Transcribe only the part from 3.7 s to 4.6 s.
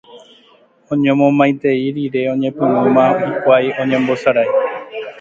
oñembosarái